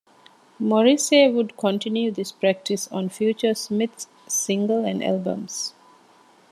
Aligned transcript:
Morrissey 0.57 1.27
would 1.29 1.55
continue 1.57 2.09
this 2.09 2.31
practice 2.31 2.87
on 2.91 3.07
future 3.07 3.53
Smiths 3.53 4.07
singles 4.25 4.87
and 4.87 5.03
albums. 5.03 5.75